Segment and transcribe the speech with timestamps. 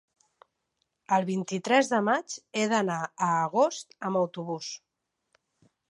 [1.17, 4.73] El vint-i-tres de maig he d'anar a Agost amb autobús.